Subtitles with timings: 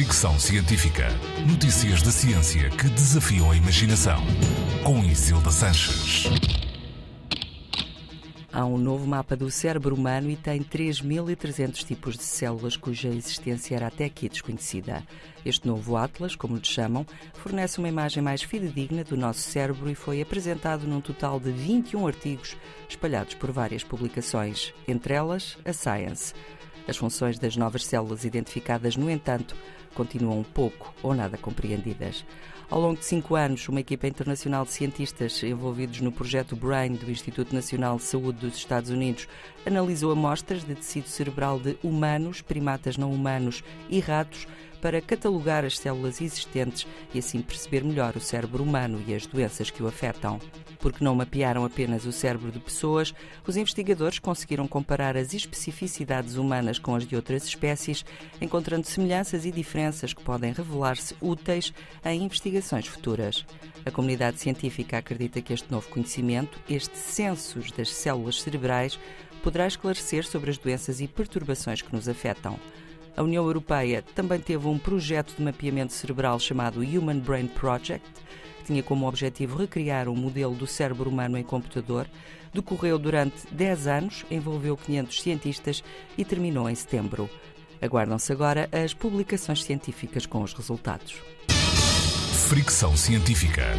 [0.00, 1.08] Fricção Científica.
[1.46, 4.18] Notícias da ciência que desafiam a imaginação.
[4.82, 6.24] Com Isilda Sanches.
[8.50, 13.76] Há um novo mapa do cérebro humano e tem 3.300 tipos de células cuja existência
[13.76, 15.06] era até aqui desconhecida.
[15.44, 17.04] Este novo Atlas, como lhe chamam,
[17.34, 22.06] fornece uma imagem mais fidedigna do nosso cérebro e foi apresentado num total de 21
[22.06, 22.56] artigos
[22.88, 26.32] espalhados por várias publicações, entre elas a Science.
[26.88, 29.54] As funções das novas células identificadas, no entanto,
[29.94, 32.24] continuam pouco ou nada compreendidas.
[32.70, 37.10] Ao longo de cinco anos, uma equipa internacional de cientistas envolvidos no projeto BRAIN do
[37.10, 39.26] Instituto Nacional de Saúde dos Estados Unidos
[39.66, 44.46] analisou amostras de tecido cerebral de humanos, primatas não humanos e ratos
[44.80, 49.70] para catalogar as células existentes e assim perceber melhor o cérebro humano e as doenças
[49.70, 50.40] que o afetam.
[50.78, 53.12] Porque não mapearam apenas o cérebro de pessoas,
[53.46, 58.04] os investigadores conseguiram comparar as especificidades humanas com as de outras espécies,
[58.40, 63.44] encontrando semelhanças e diferenças que podem revelar-se úteis em investigações futuras.
[63.84, 68.98] A comunidade científica acredita que este novo conhecimento, este census das células cerebrais,
[69.42, 72.58] poderá esclarecer sobre as doenças e perturbações que nos afetam.
[73.16, 78.08] A União Europeia também teve um projeto de mapeamento cerebral chamado Human Brain Project,
[78.58, 82.06] que tinha como objetivo recriar um modelo do cérebro humano em computador.
[82.52, 85.84] Decorreu durante 10 anos, envolveu 500 cientistas
[86.16, 87.28] e terminou em setembro.
[87.82, 91.14] Aguardam-se agora as publicações científicas com os resultados.
[92.48, 93.74] Fricção Científica.